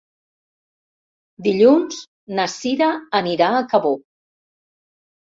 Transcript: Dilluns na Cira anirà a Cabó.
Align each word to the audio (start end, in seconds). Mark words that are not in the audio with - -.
Dilluns 1.49 2.01
na 2.41 2.49
Cira 2.57 2.91
anirà 3.23 3.55
a 3.55 3.65
Cabó. 3.71 3.97